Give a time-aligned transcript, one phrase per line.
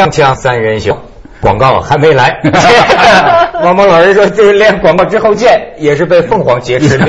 [0.00, 0.96] 锵锵三人行，
[1.42, 2.40] 广告还没来。
[3.62, 7.06] 王蒙老师说，就是连广告之后见也是被凤凰劫持的，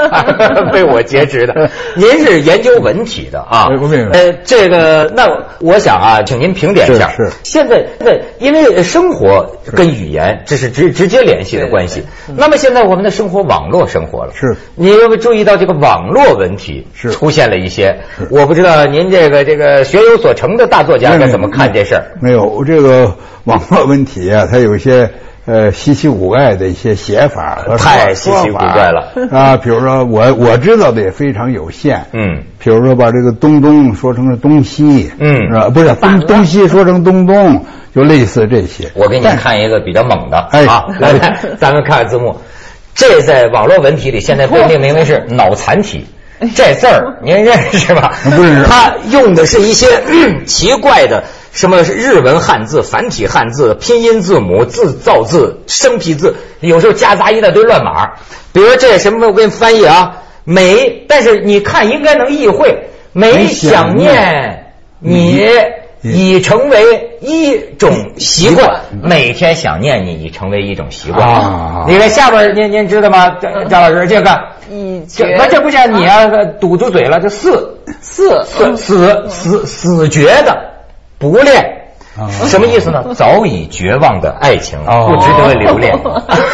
[0.72, 1.70] 被我劫持的。
[1.94, 3.68] 您是研究文体的啊？
[4.12, 5.28] 呃，这个那
[5.60, 7.10] 我想啊，请您评点一下。
[7.10, 7.30] 是。
[7.44, 12.04] 现在对，因为生活跟语言这是直直接联系的关系。
[12.36, 14.32] 那么现在我们的生活网络生活了。
[14.34, 14.56] 是。
[14.74, 17.98] 你有没有注意到这个网络文体是出现了一些？
[18.30, 22.04] 我不知道您这个这个学有所成的大作家该怎么看这事儿？
[22.20, 23.14] 没有这个
[23.44, 25.10] 网络文体啊，它有一些。
[25.44, 29.56] 呃，稀奇古怪的一些写法，太稀奇古怪了啊！
[29.56, 35.68] 比如说，我我知道的也非常有限，嗯，比如说把这个东东说成了东西，嗯，是吧？
[35.68, 38.88] 不是东东西说成东东，就类似这些。
[38.94, 40.64] 我给你看一个比较猛的，哎，
[41.00, 42.36] 来来， 咱们看看字幕。
[42.94, 46.06] 这在网络文体里现在被命名为是脑残体，
[46.54, 48.12] 这字儿您认识吧？
[48.36, 48.64] 不认识。
[48.64, 49.88] 他用的是一些
[50.46, 51.24] 奇怪的。
[51.52, 58.12] 什么是日文汉字、繁体汉字、拼音字母、字造字、生僻字，有时候夹杂一大堆乱码。
[58.52, 62.88] 比如这什么，我给你翻译啊，没，但是你看应该能意会。
[63.14, 65.46] 没想念你
[66.00, 71.28] 已成为一种习惯，每天想念你已成为一种习惯。
[71.28, 73.36] 啊你看下边，您您知道吗？
[73.68, 74.40] 张老师，这个，
[75.06, 76.26] 这那这不像你啊？
[76.58, 80.71] 堵住嘴了，这四四死死死死绝的。
[81.30, 81.64] 不恋，
[82.48, 83.04] 什么意思呢？
[83.14, 85.96] 早已绝望的爱情不值得留恋。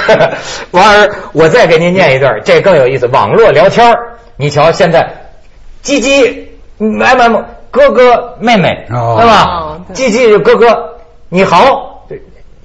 [0.72, 3.06] 完儿，我再给您念一段，这更有意思。
[3.06, 3.96] 网络聊天
[4.36, 5.08] 你瞧现在，
[5.80, 9.78] 鸡鸡，M M 哥哥妹妹，对吧？
[9.94, 10.96] 鸡鸡哥哥
[11.30, 12.04] 你好，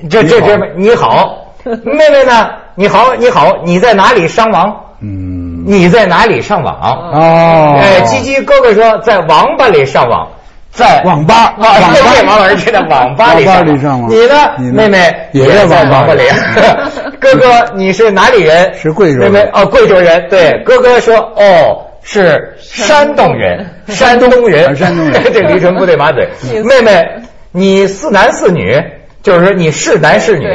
[0.10, 2.50] 这这这你好，妹妹呢？
[2.76, 4.76] 你好你好，你在哪里上网？
[5.00, 6.76] 嗯，你在哪里上网？
[7.14, 10.28] 哦，哎，鸡鸡哥哥说在网吧里上网。
[10.74, 11.94] 在网吧，网吧
[12.26, 13.64] 王老师去的网吧里上。
[14.10, 16.24] 你呢，妹妹也在网吧里。
[17.22, 18.74] 哥哥，你是哪里人？
[18.74, 19.20] 是贵州。
[19.20, 20.28] 妹妹哦，贵州人。
[20.30, 25.24] 对，哥哥说哦，是山东人， 山东人，山东人。
[25.32, 26.28] 这驴唇不对马嘴。
[26.64, 27.08] 妹妹，
[27.52, 28.82] 你四男四女，
[29.22, 30.48] 就是说你是男是女。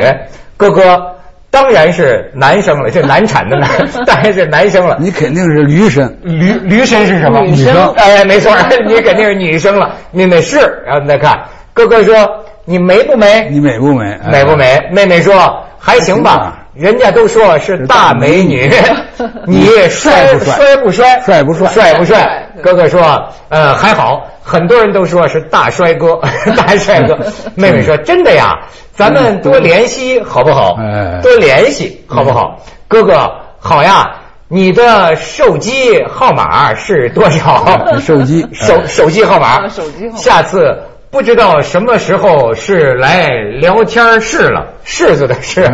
[0.56, 1.14] 哥哥。
[1.50, 3.68] 当然是男生了，这难产的男，
[4.06, 4.96] 当然是男生了。
[5.00, 7.40] 你肯定是驴生，驴驴生是什么？
[7.40, 7.92] 女生。
[7.96, 8.54] 哎，没错，
[8.86, 9.90] 你肯定是女生了。
[10.12, 11.34] 妹妹是，然后你再看，
[11.72, 12.14] 哥哥说
[12.64, 13.48] 你美不美？
[13.50, 14.18] 你美不美？
[14.30, 14.78] 美不美？
[14.92, 18.70] 妹妹说还行吧，人家都说是大美女。
[19.46, 21.20] 你帅不帅不帅？
[21.24, 21.68] 帅不帅？
[21.68, 22.46] 帅不帅？
[22.62, 26.20] 哥哥说呃还好，很多人都说是大帅哥，
[26.56, 27.16] 大帅哥。
[27.54, 28.52] 妹妹说真的呀。
[28.98, 30.76] 咱们多联系好不好？
[31.22, 32.60] 多联系好不好？
[32.88, 34.16] 哥哥好呀，
[34.48, 37.64] 你的手机号码是多少？
[38.04, 39.68] 手机 手手机号码。
[39.68, 40.18] 手机号码。
[40.18, 40.76] 下次
[41.12, 43.28] 不知道什么时候是来
[43.60, 45.70] 聊天室了，柿子的柿。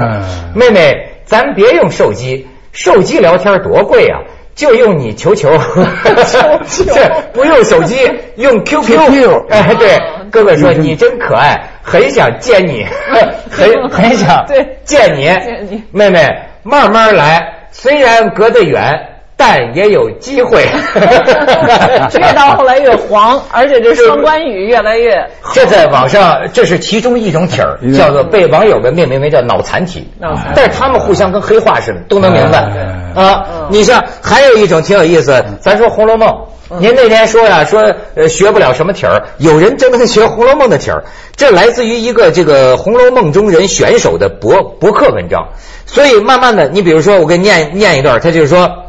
[0.55, 4.19] 妹妹，咱别用手机，手机聊天多贵呀。
[4.55, 5.51] 就用你球球，
[6.93, 7.97] 这不用手机，
[8.37, 9.47] 用 QQ。
[9.51, 9.99] 哎，对，
[10.35, 12.85] 哥哥说你真可爱，很想见你，
[13.49, 14.45] 很很想
[14.85, 15.83] 见你。
[15.93, 16.29] 妹妹，
[16.65, 19.11] 慢慢来，虽然隔得远。
[19.37, 20.65] 但也有机会，
[22.15, 25.29] 越到后来越黄，而且这双关语越来越。
[25.53, 30.09] 这在网上，这是其中一种体儿，叫做被网友们命名为叫脑残体。
[30.55, 32.61] 但是他们互相跟黑话似的，都能明白。
[33.21, 36.29] 啊，你像还有一种挺有意思，咱说《红楼梦》，
[36.81, 41.05] 您那天说呀，说呃学不了什么体儿，有人真能学《红楼梦》的体儿，
[41.37, 45.49] 这来自于一个这个《红楼梦》中人选手的博博客文章。
[45.87, 48.81] 所以慢慢的，你比如说，我给你念念一段，他就是说。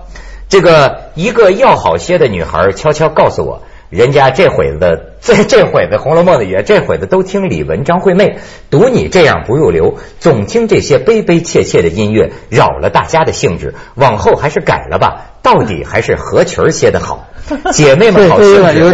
[0.47, 8.37] 这个一个要好些的女孩悄悄告诉我，人家这会子 这这会子《红楼梦》的也这会子都听李玟、张惠妹，
[8.69, 13.73] 读你这样不入流，总听这些悲悲切切的音乐，扰了大家的兴致。
[13.95, 17.27] 往后还是改了吧，到底还是合群些的好。
[17.71, 18.91] 姐妹们好兴致，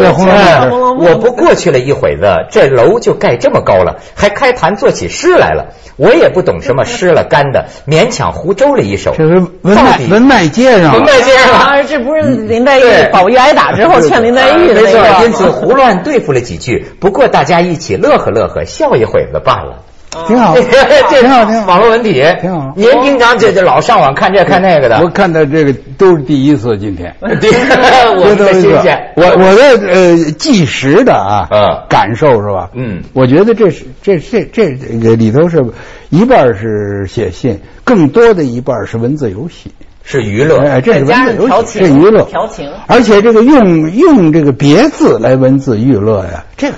[1.00, 5.68] 我不过去了一会子，这楼就盖这么高了，还开坛做起诗来了。
[5.96, 9.14] 我也不懂什么湿了干的，勉强胡诌了一首。
[9.18, 11.82] 这是文脉文脉接上，文脉接上啊！
[11.84, 16.86] 这不是林黛玉宝玉挨打之后劝林黛玉的没错，因此胡乱对付了几句。
[17.00, 19.84] 不过大家一起乐呵乐呵，笑一会子罢了。
[20.28, 21.66] 挺好，挺好， 挺好。
[21.68, 22.74] 网络文体挺好。
[22.76, 25.00] 您平常这这老上网看这看那个的？
[25.02, 27.16] 我看到这个都是第一次，今天。
[27.22, 29.14] 我的新鲜。
[29.16, 31.48] 我我的呃计时的啊，
[31.88, 32.70] 感受是吧？
[32.74, 35.64] 嗯，我觉得这是这这这个里头是
[36.10, 39.72] 一半是写信，更多的一半是文字游戏，
[40.04, 40.58] 是娱乐。
[40.60, 42.70] 哎，这是文字游戏，是娱乐，调情。
[42.88, 46.76] 而且这个用用这个别字来文字娱乐呀，这个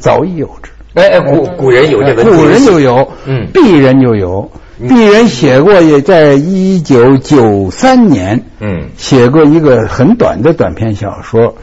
[0.00, 0.70] 早已有之。
[0.94, 3.46] 哎哎，古古人有这个，古人就有，嗯。
[3.52, 4.50] 鄙人就有，
[4.82, 8.88] 鄙人写过，也在一九九三年，嗯。
[8.96, 11.54] 写过一个很短的短篇小说，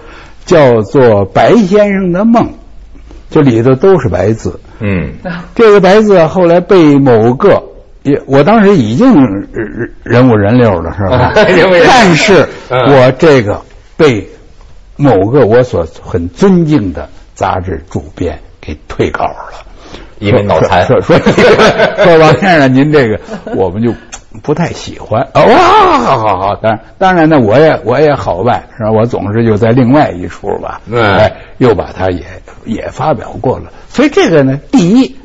[0.45, 2.44] 叫做《白先生的梦》，
[3.30, 4.60] 这里头都是白字。
[4.80, 5.13] 嗯。
[5.56, 7.63] 这个白字后来被某个
[8.04, 11.31] 也，我当时已经人人物人六了，是吧？
[11.36, 12.80] 但是嗯。
[12.94, 13.60] 我这个
[13.98, 14.30] 被
[14.95, 19.53] 某个我所很尊敬的杂志主编给退稿了。
[20.19, 21.33] 因为脑残说说说
[22.03, 23.19] 说王先生，您这个
[23.53, 23.94] 我们就
[24.41, 25.21] 不太喜欢。
[25.33, 28.91] 哦哇，好好好，当然当然呢，我也我也好办，是吧？
[28.91, 32.23] 我总是就在另外一处吧，嗯哎，又把它也
[32.63, 33.65] 也发表过了。
[33.89, 35.17] 所以这个呢，第一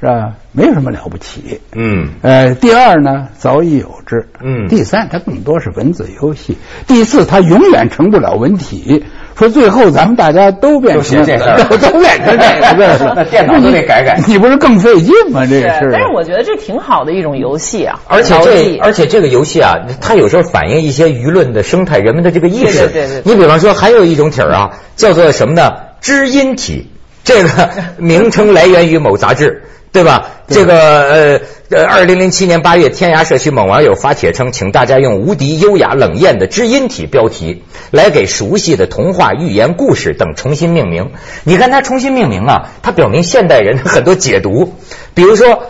[0.00, 1.60] 是吧，没有什么了不起。
[1.74, 4.26] 嗯呃，第二呢，早已有之。
[4.42, 6.56] 嗯第三，它更多是文字游戏。
[6.86, 9.04] 第四，它永远成不了文体。
[9.40, 15.46] 说最后咱们大家都变成这事儿都都变成这个字儿了，那电脑都得改改 你不是更费劲吗？
[15.48, 15.90] 这个事儿。
[15.90, 22.80] 但是我觉得这挺好的一种游戏啊，而且这而且这个游戏啊，它有时候反映一些舆论的生态，人们的这个意识。
[22.80, 25.72] 对对对对你比方说，还有一种体儿啊，叫做什么呢？
[26.02, 26.90] 知音体，
[27.24, 29.62] 这个名称来源于某杂志。
[29.92, 30.30] 对吧？
[30.46, 31.40] 这个呃
[31.70, 41.10] 呃，二零零七年八月，天涯社区某网友发帖称，请大家用无敌、优雅、冷艳的知音体标题来给熟悉的童话、寓言、故事等重新命名。
[41.44, 44.74] 你看它重新命名啊，它表明现代人的很多解读，
[45.14, 45.64] 比如说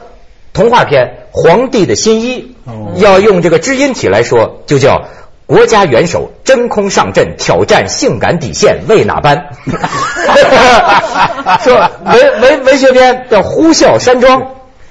[0.52, 2.56] 童话片《皇帝的新衣》，
[3.00, 5.08] 要用这个知音体来说，就叫。
[5.50, 9.48] 国家元首真空上阵，挑战性感底线，为哪般？
[11.64, 14.42] 说文文文学篇叫《呼啸山庄》，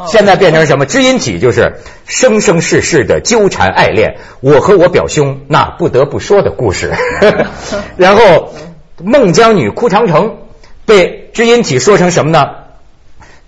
[0.05, 0.85] 现在变成什么？
[0.85, 6.91] 知音体就是生生世世的纠缠爱恋，我和我表兄那不得不说的故事。
[7.95, 8.53] 然后
[9.01, 10.39] 孟姜女哭长城
[10.85, 12.43] 被知音体说成什么呢？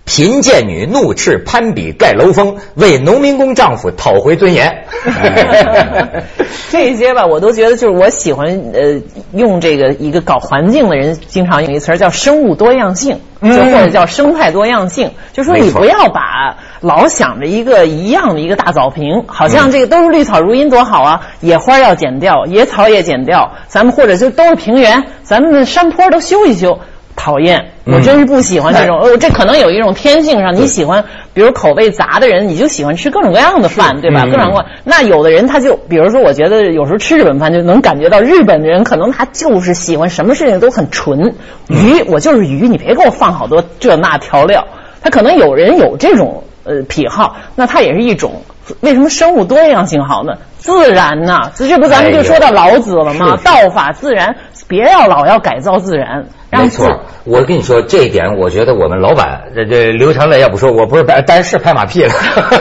[0.03, 4.85] 贫贱女怒斥攀比盖楼风，为农民工丈夫讨回尊严。
[6.69, 9.01] 这些吧，我都觉得就是我喜欢呃
[9.33, 26.79] 用这个一个搞环境的人经常用一词儿叫生物多样性，嗯就或者叫生态多样性，就说你不要把老想着一个一样的一个大草坪，好像这个都是绿草如茵多好啊，野花要剪掉，野草也剪掉，咱们或者就都是平原，咱们的山坡都修一修。
[27.23, 28.99] 讨厌，我嗯真是不喜欢这种。
[28.99, 34.23] 呃，这可能有一种天性上，你喜欢，比如口味杂的人，你就喜欢吃各种各样的饭，对吧？
[34.25, 34.65] 嗯各种各样。
[34.83, 41.35] 那有的人他就，比如说，我觉得有时候吃日本饭就能感觉到日本人可能他就是喜欢什么事情都很纯，
[41.67, 44.65] 鱼我就是鱼，你别给我放好多这那调料。
[45.03, 48.41] 他可能有人有这种呃癖好，那他也是一种。
[48.79, 50.33] 为什么生物多样性好呢？
[50.57, 53.37] 自然呐、这不咱们就说到老子了吗？
[53.43, 54.35] 道法自然，
[54.67, 62.13] 别要老要改造自然，没错，我跟你说这一点，我觉得我们老板这这刘长乐要不说，我不是拍，但是拍马屁了，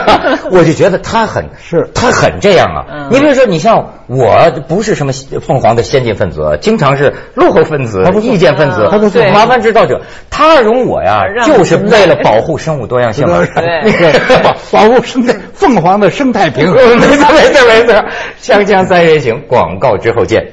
[0.51, 2.85] 我就觉得他很是他很这样啊。
[2.89, 5.11] 嗯你比如说，你像我不是什么
[5.41, 10.01] 凤凰的先进分子，经常是落后分子他、是意见分子他不是、麻烦制造者。
[10.29, 13.41] 他容我呀，就是为了保护生物多样性保
[14.71, 16.75] 保护生态，凤凰的生态平衡。
[16.97, 18.05] 没错没错没错，
[18.41, 20.47] 锵锵三人行，广告之后见。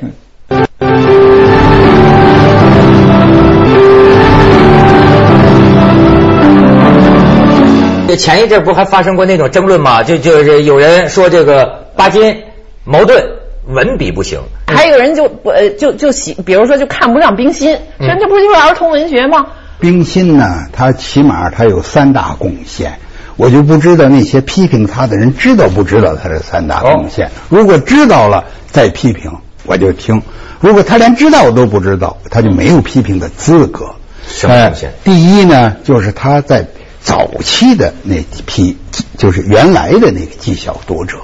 [8.09, 10.03] 这前一阵不还发生过那种争论吗？
[10.03, 12.43] 就就是有人说这个巴金
[12.85, 13.23] 矛盾
[13.67, 19.49] 文笔不行，还有人就不呃就就喜，比如说就看不上冰心，这不就是儿童文学吗？
[19.79, 22.99] 冰心呢，他起码他有三大贡献，
[23.37, 27.31] 我就不知道那些批评他的人知道不知道他这三大贡献。
[27.51, 29.31] 如果知道了再批评，
[29.67, 30.19] 我就听；
[30.61, 33.91] 如果他连知道都不知道，他就没有批评的资格。
[34.27, 36.67] 什么贡献呃第一呢，就是他在
[37.01, 38.77] 早期的那批，
[39.17, 41.19] 就是原来的那个纪晓读者，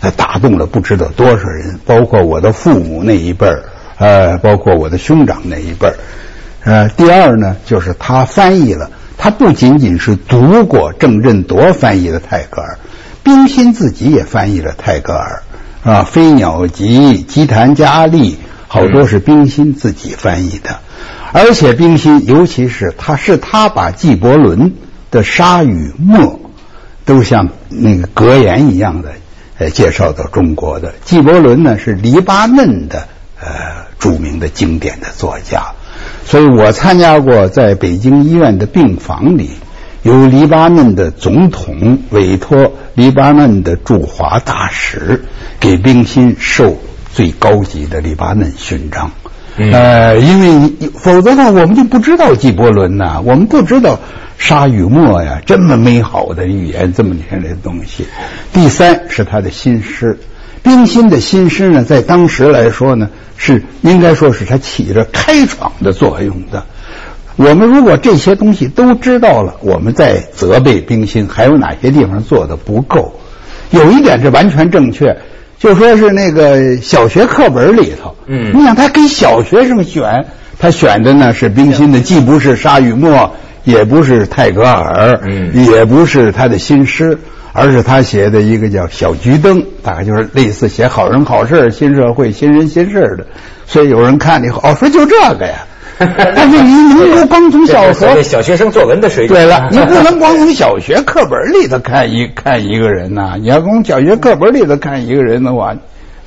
[0.00, 3.64] 他打动了不知道多少人，包括我的父母那一辈儿，
[3.98, 5.94] 呃，包括我的兄长那一辈儿。
[6.64, 12.78] 呃，第二呢，就是他翻译了，他不仅仅是读过郑振铎翻译的泰戈尔，
[13.22, 15.42] 冰心自己也翻译了泰戈尔
[15.82, 18.32] 啊，《飞鸟集》《吉檀迦利》，
[18.66, 20.78] 好多是冰心自己翻译的。
[21.32, 24.72] 而且冰心，尤其是他是他把纪伯伦
[25.10, 26.18] 的《沙与墨》
[27.04, 29.10] 都像那个格言一样的
[29.58, 30.94] 呃介绍到中国的。
[31.04, 33.08] 纪伯伦呢是黎巴嫩的
[33.40, 33.48] 呃
[33.98, 35.72] 著名的经典的作家，
[36.24, 39.50] 所以我参加过在北京医院的病房里，
[40.02, 45.24] 由黎巴嫩的总统委托黎巴嫩的驻华大使
[45.58, 46.76] 给冰心授
[47.12, 49.10] 最高级的黎巴嫩勋章。
[49.60, 53.98] 嗯呃，因为否则呢，我们就不知道纪伯伦呐，我们不知道
[54.38, 58.06] 沙与墨呀，这么美好的语言，这么天的东西。
[58.52, 60.18] 第三是他的新诗，
[60.62, 66.64] 冰心的新诗呢，在当时来说呢，是应该说是他起着开创的作用的。
[67.36, 73.20] 我们如果这些东西都知道了，我们再责备冰心还有哪些地方做的不够？
[73.70, 75.16] 有一点是完全正确，
[75.58, 80.24] 就说是那个小学课本里头，嗯，你想他给小学生选，
[80.58, 83.34] 他选的呢是冰心的，既不是沙与墨，
[83.68, 87.18] 也不是泰戈尔，嗯，也不是他的新诗，
[87.52, 93.26] 而是他写的一个叫《小桔灯》，大概就是类似写好人好事、新社会、新人新事的。
[93.66, 95.66] 所以有人看了以后，哦，说就这个呀。
[95.98, 103.34] 但是你能够光从小学小学生作文的水准，对了， 你不能光从小学课本里头看一看一个人呐。
[103.38, 105.74] 你要从小学课本里头看一个人的话，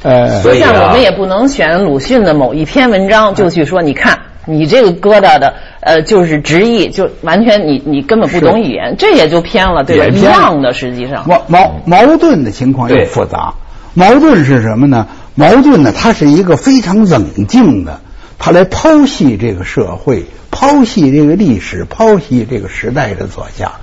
[0.04, 10.06] 呃，所以像我们也不能选鲁迅的某一篇文章就去说，你看你这个疙瘩的，呃，就是直译，就完全你你根本不懂语言，这也就偏了，对吧？
[10.08, 13.54] 一样的，实际上矛矛矛盾的情况又复杂。
[13.94, 15.08] 矛盾是什么呢？
[15.36, 18.02] 矛盾呢，它是一个非常冷静的。
[18.44, 23.74] 它来剖析这个社会，剖析这个历史，剖析这个时代的作家。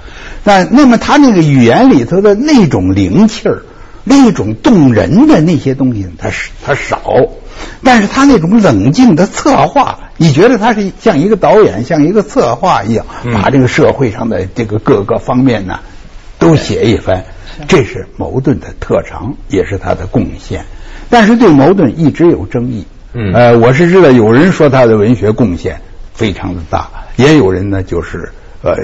[0.43, 3.63] 那那么他那个语言里头的那种灵气儿，
[4.03, 7.01] 那种动人的那些东西，它是他少。
[7.83, 15.81] 但是他那种冷静的策划，你觉得他是像一个导演，像一个策划一样，把这个社会上的这个各个方面呢
[16.39, 17.25] 都写一番。
[17.67, 20.65] 这是矛盾的特长，也是他的贡献。
[21.11, 22.87] 但是对矛盾一直有争议。
[23.15, 25.81] 嗯，呃，我是知道有人说他的文学贡献
[26.13, 28.31] 非常的大，也有人呢就是
[28.63, 28.75] 呃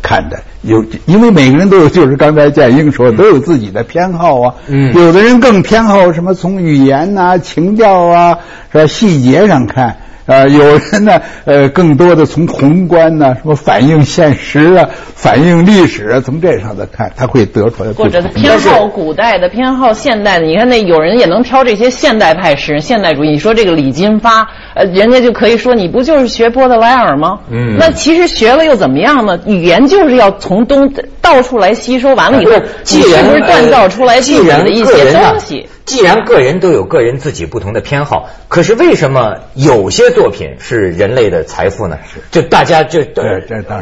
[0.00, 4.54] 看的有，因为每个人都有，就是刚才建英说都有自己的偏好啊。
[4.68, 8.38] 嗯，有的人更偏好什么从语言呐、情调啊、
[8.72, 9.96] 是吧细节上看。
[10.26, 17.92] 啊，有人呢，呃，更多的从宏观呢，什么反映现实啊，反映历史啊，从这上头看，他会得出来。
[17.92, 20.46] 或者偏好古代的，偏好现代的。
[20.46, 23.30] 你看那有人也能挑这些现代派诗人、现代主义。
[23.30, 27.40] 你说这个李金发，呃，人家就可以说你不就是学波德莱尔吗？
[27.50, 27.76] 嗯。
[27.78, 29.38] 那其实学了又怎么样呢？
[29.46, 30.90] 语言就是要从东
[31.24, 32.52] 到处来吸收，完了以后，
[32.84, 35.66] 既然锻造出来自己的一些东西。
[35.86, 41.98] 既然个人都有个人自己不同的偏好，可是为什么有些作品是人类的财富呢？
[42.30, 43.00] 就大家就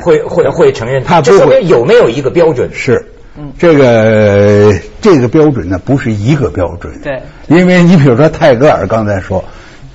[0.00, 2.70] 会会会承认，他这说明有没有一个标准？
[2.72, 3.06] 是，
[3.56, 6.92] 这个这个标准呢不是一个标准。
[7.04, 9.44] 对，因为你比如说泰戈尔刚才说，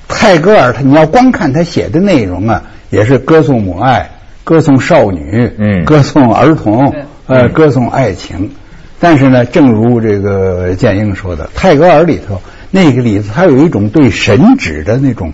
[0.08, 4.10] 泰戈尔他你要光看他写的内容啊，也是歌颂母爱，
[4.46, 6.94] 歌颂少女，嗯，歌颂儿童，
[7.28, 8.52] 呃，歌颂爱情。
[9.00, 12.42] 但是呢，正如这个建英说的，泰戈尔里头
[12.72, 15.32] 那个里头，他有一种对神旨的那种、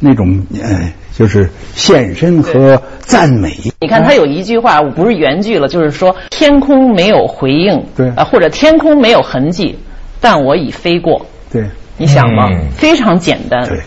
[0.00, 3.54] 那种呃，就是献身和赞美。
[3.80, 9.78] 你看他有一句话，我不是原句了，就是说天空没有回应，对啊，或者天空没有痕迹，
[10.20, 11.26] 但我已飞过。
[11.52, 11.66] 对，
[11.98, 12.48] 你想吗？
[12.74, 13.68] 非常简单。
[13.68, 13.80] 对。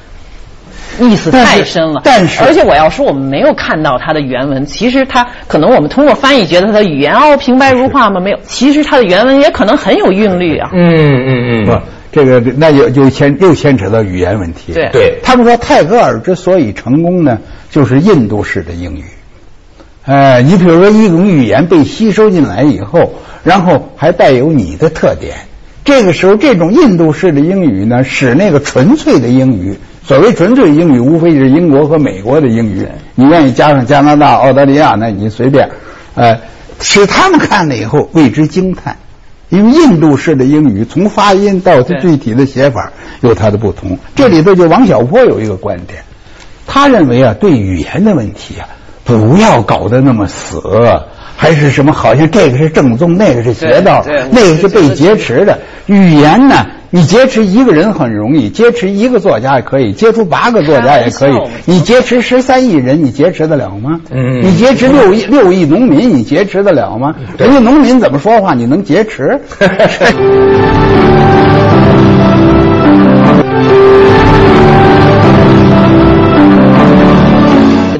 [1.00, 4.66] 意思太深了，但是而且我要说，我们没有看到他的原文。
[4.66, 8.20] 其实他可能我们通过翻译觉得他的语言哦平白如画吗？
[8.20, 10.70] 没有，其实他的原文也可能很有韵律啊。
[10.74, 11.80] 嗯嗯嗯，不，
[12.12, 14.74] 这个那就就牵又牵扯到语言问题。
[14.74, 19.04] 对对，他们说泰戈尔之所以成功呢，就是印度式的英语。
[20.06, 25.36] 哎，你比如说一种语言被吸收进来以后，然后还带有你的特点，
[25.84, 29.78] 这个时候这种印度式的英语呢，使那个纯粹的英语。
[30.08, 32.88] 所谓纯粹英语，无非是英国和美国的英语。
[33.16, 35.68] 你愿意加上加拿大、澳大利亚，那你随便。
[36.14, 36.40] 呃，
[36.80, 38.98] 使他们看了以后为之惊叹，
[39.50, 43.98] 因为印度式的英语从发音到它具体的写法有它的不同。
[44.16, 46.04] 这里头就王小波有一个观点，
[46.68, 48.70] 他认为啊，对语言的问题啊，
[49.04, 50.62] 不要搞得那么死，
[51.36, 51.92] 还是什么？
[51.92, 56.64] 好像这个是正宗，那个是邪道，那个是被劫持的语言呢？
[56.96, 61.38] 你劫持一个人很容易，劫持一个作家也可以，劫出八个作家也可以。
[61.66, 64.00] 你劫持十三亿人，你劫持得了吗？
[64.12, 64.42] 嗯。
[64.42, 67.14] 你劫持六亿六亿农民，你劫持得了吗？
[67.38, 69.42] 人家农民怎么说话，你能劫持？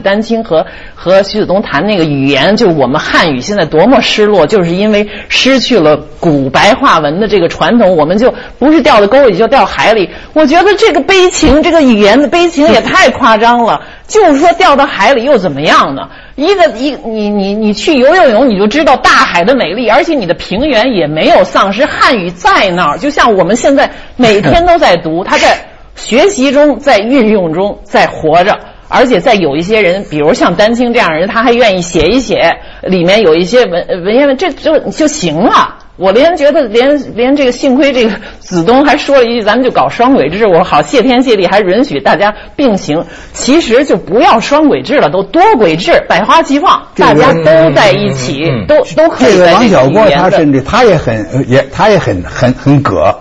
[0.06, 10.10] 丹青和和徐子东谈那个语言，就是我们汉语现在多么失落，就是因为失去了古白话文的这个传统，我们就不是掉到沟里就掉海里。
[10.34, 13.82] 我觉得这个悲情，这个语言的悲情也太夸张了。
[14.08, 16.10] 就是说掉到海里又怎么样呢？
[16.36, 23.00] 一个一你你你去游游泳，你就知道大海的美丽，而且你的平原也没有丧失，汉语在那儿。
[23.00, 25.58] 就像我们现在每天都在读，它在
[25.96, 28.60] 学习中，在运用中，在活着。
[28.88, 35.76] 而且在有一些人，比如像丹青这样的人，他还愿意写一写里面有一些文文言文，这就就行了。
[35.98, 40.46] 我连觉得连连这个幸亏这个子东还说了一句，咱们就搞双轨制。
[40.46, 43.06] 我好谢天谢地，还允许大家并行。
[43.32, 49.32] 其实就不要双轨制了，都多轨制，百花齐放，大家都在一起，都都可以。
[49.32, 53.16] 这个王小波他甚至他也很也他也很很很葛。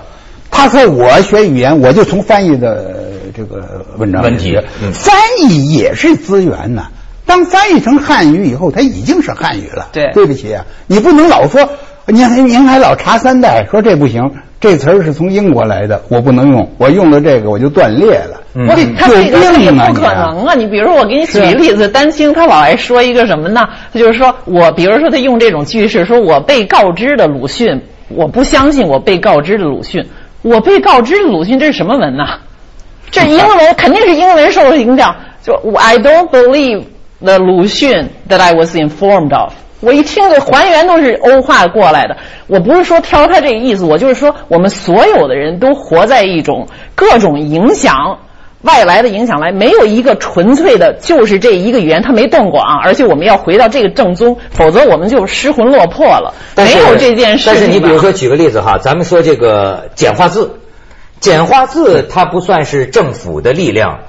[0.50, 2.92] 他说我学语言，我就从翻译的
[3.34, 4.56] 这个文章问题，
[4.92, 6.86] 翻译也是资源呐。
[7.26, 9.88] 当翻译成汉语以后，它已经是汉语了。
[9.92, 11.68] 对，对不起啊，你不能老说。
[12.06, 18.42] 您还您还老查三代，说这不行，这词儿是从英国来的，我不能用，我用了这个我就断裂了。
[18.54, 19.22] 嗯，他这个
[19.58, 20.54] 也不可能啊！
[20.54, 23.66] 你比如说，我给你举个例子，丹青他老爱说一个什么呢？
[23.90, 30.06] 他就是说我，比如说他用这种句式，说我被告知的鲁迅，我不相信我被告知的鲁迅，
[30.42, 32.24] 我被告知的鲁迅，这是什么文呢？
[33.10, 36.84] 这英文肯定是英文受了影响，就 I don't believe
[37.20, 39.52] the 鲁迅 that I was informed of。
[39.80, 48.20] 我一听这还原都是欧化过来的，我不是说挑他这个意思，我就是说我们所有的人都活在一种各种影响
[48.62, 56.32] 外来的影响来，没有一个纯粹的，就是这一个语言它没动过啊，而且我们要回到这个正宗，否则我们就失魂落魄了。
[56.56, 57.44] 没有这件事。
[57.46, 60.60] 但是你比如说举个例子哈，咱们说这个简化字，
[61.20, 64.00] 简化字它不算是政府的力量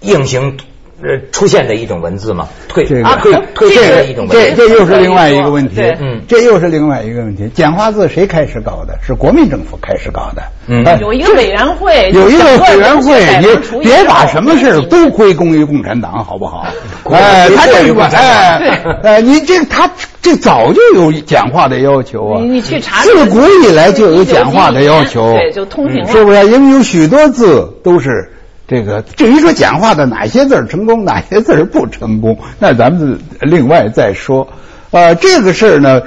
[0.00, 0.58] 硬行。
[1.04, 7.46] 呃，出现的一种文字嘛，退啊退退这的一种文字，这这又是另外一个问题，嗯，这又是另外一个问题。
[7.52, 8.98] 简化字谁开始搞的？
[9.06, 16.66] 是国民政府开始搞的，嗯，有一个委员会，有一个委员会，你别把什么事都归功于共产党，好不好？
[17.12, 19.90] 哎，他这个哎，哎，你这他
[20.22, 26.46] 这早就有简化的要求啊，你去查，自古以来就有简化的要求，对，就通行是不是？
[26.46, 28.30] 因为有许多字都是。
[28.66, 34.48] 这个至于说讲话的哪些字成功，哪些字不成功，那咱们另外再说。
[34.90, 36.00] 呃，这个事儿呢，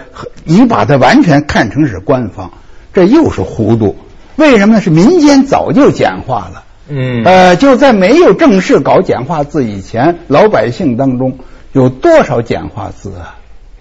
[0.43, 2.52] 你把它完全看成是官方，
[2.93, 3.96] 这又是糊涂。
[4.38, 4.82] 为什么呢？
[4.82, 6.63] 是民间早就简化了。
[6.88, 7.24] 嗯。
[7.26, 11.38] 呃，就在没有正式搞简化字以前，老百姓当中
[11.74, 13.36] 有多少简化字啊？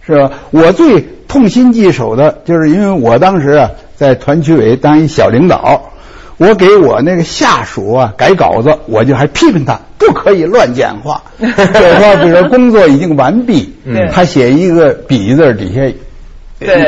[0.05, 0.33] 是吧？
[0.51, 5.93] 我最痛心疾首的就是，因为我当时啊在团区委当一小领导。
[6.39, 11.23] 我给我那个下属啊改稿子，我就还批评他不可以乱简化。
[11.41, 13.75] 就说比如说工作已经完毕，
[14.13, 15.81] 他写一个笔字底下，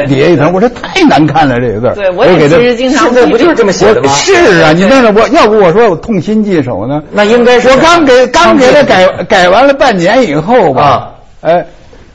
[0.07, 1.93] 底下一层，我说太难看了这个字。
[1.95, 4.09] 对，我也其实经常不就是这么写的吗？
[4.13, 7.03] 是啊，你那我要不我说我痛心疾首呢？
[7.13, 11.67] 那应该是我刚给刚给他改改完了半年以后吧，哎，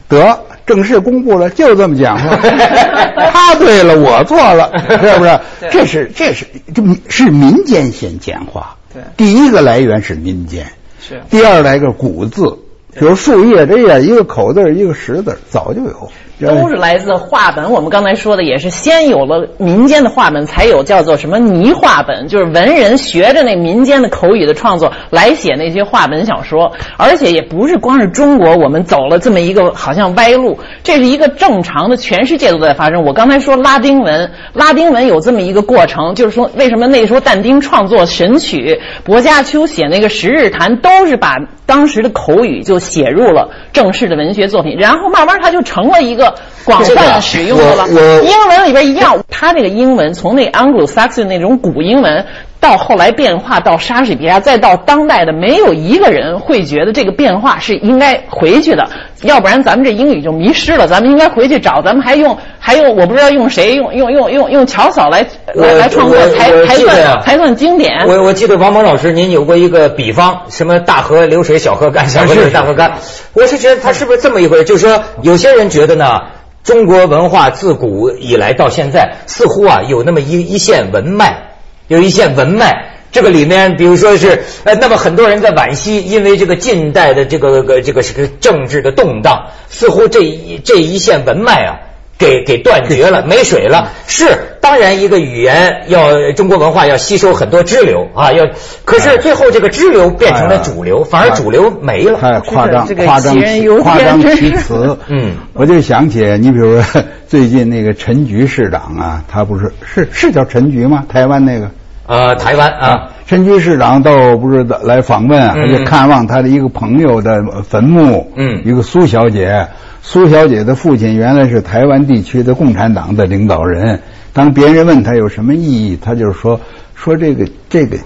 [0.07, 0.39] 得。
[0.65, 2.38] 正式公布了，就这么讲话。
[3.32, 5.39] 他对了，我错了，是不是？
[5.71, 8.76] 这是这是这是民间先讲话。
[8.93, 10.65] 对，第一个来源是民间。
[10.99, 11.21] 是。
[11.30, 12.58] 第二来个古字，
[12.95, 16.10] 比如树叶这样一个口字一个实字，早就有。
[16.41, 33.03] 都是来自话本，我们刚才说的也是先有了民间的话本，才有叫做什么泥话本，就是文人学着那民间的口语的创作来写那些话本小说，而且也不是光是中国，我们走了这么一个好像歪路，这是一个正常的，全世界都在发生。
[33.03, 46.35] 我刚才说拉丁文，拉丁文有这么一个过程，就是说为什么那时候但丁创作《神曲》，薄伽丘写那个《十日谈》，都是把当时的口语就写入了正式的文学作品，然后慢慢它就成了一个。
[46.65, 47.85] 广泛使用的了，
[48.23, 52.25] 英文里边一样，它那个英文从那 Anglo-Saxon 那种古英文，
[52.63, 58.89] 到后来变化到莎士比亚，再到当代的，没有一个人会觉得这个变化是应该回去的，
[59.23, 60.88] 要不然咱们这英语就迷失了。
[60.88, 68.08] 咱们应该回去找，咱们还用还用我不知道用谁用用用用用乔嫂来来来创作才才算才算经典。
[68.08, 72.93] 我我记得王蒙老师您有过一个比方，什么大河流水小河干，小河流水大河干。
[73.34, 74.63] 我是觉得他是不是这么一回事？
[74.63, 76.21] 就是说有些人觉得呢。
[76.63, 81.52] 中国文化自古以来到现在，似乎啊有那么一一线文脉，
[81.87, 82.89] 有一线文脉。
[83.11, 91.77] 这个里面，比如说是呃，那么很多人在惋惜，因为这个近代的这个个这个这个政治的动荡，似乎这一这一线文脉啊。
[92.17, 93.91] 给给断绝了， 没水了。
[94.08, 98.45] 是，当然一个语言要中国文化要吸收很多支流啊，要。
[98.86, 102.19] 可是最后这个支流变成了主流，反而主流没了。
[102.19, 103.36] 太夸张，夸张，
[103.82, 104.97] 夸张其词。
[105.10, 111.06] 嗯，我就想起你，比如说 最近那个陈菊市长啊，他不是是是叫陈菊吗？
[111.10, 111.69] 台湾那个。
[112.06, 118.31] 呃，台湾啊，陈区市长到不是来访问，还去看望他的一个朋友的坟墓。
[118.36, 119.67] 嗯，一个苏小姐。
[120.01, 124.01] 苏小姐的父亲原来是台湾地区的共产党的领导人，
[124.33, 126.59] 当别人问他有什么意义，他就是说
[126.93, 127.97] 说这个这个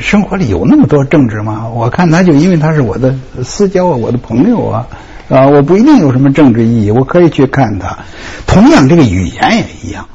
[0.00, 1.68] 生活里有那么多政治吗？
[1.68, 4.86] 我看他就因为他是我的私交啊，我的朋友啊。
[5.28, 7.98] 啊，我不一定有什么政治意义，我可以去看他。
[8.46, 10.08] 同样，这个语言也一样，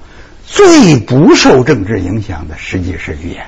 [0.45, 3.43] 最不受政治影响的实际是语言。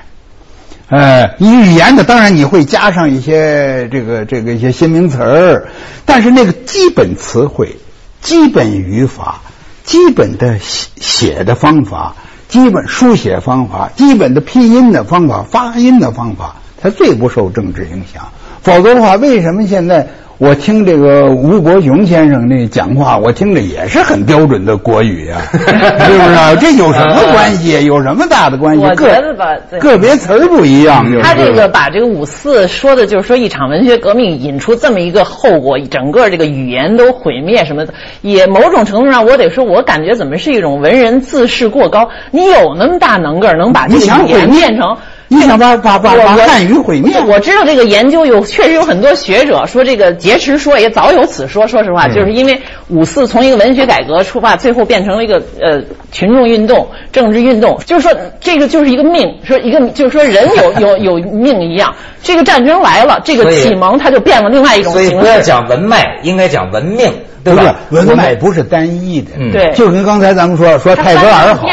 [0.90, 5.68] 呃，语言的，当然你会加上一些这个这个一些新名词儿，
[6.04, 7.76] 但是那个基本词汇、
[8.20, 9.40] 基本语法、
[9.84, 12.16] 基本的写写的方法、
[12.48, 18.28] 基本书写方法、基本的拼音的方法、发音的方法，它最不受政治影响。
[18.62, 20.06] 否则的话，为什么现在？
[20.38, 26.56] 我听这个吴伯雄先生那讲话，我听着也是很标准的国语啊， 是不是？
[26.58, 27.84] 这有什么关系？
[27.84, 28.82] 有什么大的关系？
[28.82, 31.04] 我觉得吧，个别词儿不一样。
[31.22, 37.92] 他这个把这个五四说的，就是说一场文学革命引出这么一个后果，整个这个语言都毁灭什么的，
[38.22, 42.08] 也某种程度上，我得说，我感觉怎么是一种文人自视过高？
[42.30, 44.96] 你有那么大能个儿，能把这个语言变成？
[45.32, 47.16] 你想把把把把汉语毁灭？
[47.24, 51.68] 我知道这个研究有，确实有很多学者说这个劫持说也早有此说。
[51.68, 57.78] 说实话，就是因为五四从一个文学改革出发，最后变成了一个呃群众运动、政治运动。
[57.86, 61.94] 就是说这个就是一个命，说一个就是说人有有有命一样。
[62.24, 65.10] 这个战争来了，这个启蒙它就变了另外一种形式。
[65.10, 67.08] 所以不要讲文脉，应该讲文命，
[67.44, 67.76] 对吧？
[67.90, 71.68] 文脉不是单一的，对，就跟刚才咱们说说泰戈尔好，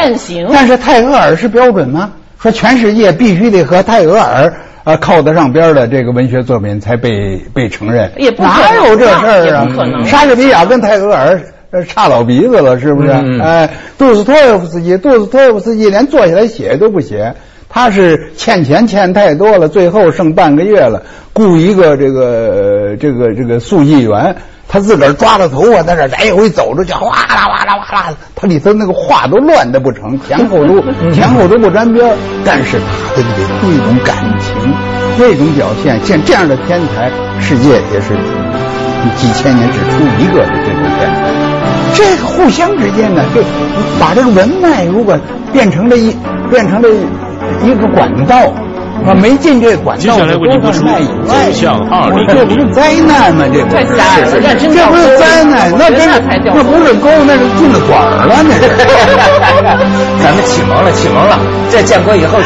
[0.52, 2.12] 但是泰戈尔是标准吗？
[2.40, 4.52] 说全世界必须得和泰戈尔
[4.84, 9.68] 啊靠得上边的这个文学作品才被被承认，也不哪有这事儿啊？
[10.06, 11.40] 莎士比亚跟泰戈尔
[11.86, 13.10] 差老鼻子了，是不是？
[13.42, 17.34] 哎，杜斯托耶夫斯基，杜斯托耶夫斯基连坐下来写都不写，
[17.68, 21.02] 他是欠钱欠太多了，最后剩半个月了，
[21.32, 24.36] 雇一个这个这个这个速记员。
[24.70, 34.54] 他自个儿抓着头发在这来回走着去，哗啦哗啦哗啦，他里头那个话都乱的不成，前后都前后都不沾边但是他的那个那种感情，
[35.16, 38.14] 那种表现，像这样的天才，世界也是
[39.16, 41.32] 几千年只出一个的这种天才。
[41.94, 43.40] 这个互相之间呢，就
[43.98, 45.18] 把这个文脉如果
[45.50, 46.14] 变成了一
[46.50, 46.88] 变成了
[47.62, 48.52] 一个管道。
[49.06, 53.46] 我没进这管道，这不是卖以外，这不是灾难吗？
[53.46, 53.86] 这不是，
[54.74, 56.20] 这不是灾难，那真是
[56.52, 58.58] 那不是沟，那是进了管了，那是。
[60.18, 61.38] 咱们启蒙了，启蒙了，
[61.70, 62.36] 在建国以后。